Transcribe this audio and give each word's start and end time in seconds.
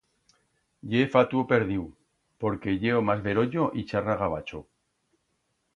Ye 0.93 1.01
fatuo 1.15 1.43
perdiu, 1.51 1.83
porque 2.45 2.75
ye 2.85 2.91
o 2.99 3.03
mas 3.11 3.21
beroyo 3.29 3.71
y 3.79 3.81
charra 3.93 4.21
gavacho. 4.25 4.65